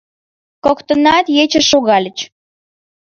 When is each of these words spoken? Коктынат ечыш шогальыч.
Коктынат 0.65 1.25
ечыш 1.43 1.65
шогальыч. 1.71 2.17